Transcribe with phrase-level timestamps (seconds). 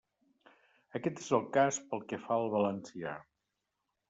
[0.99, 3.15] Aquest és el cas pel que fa al valencià.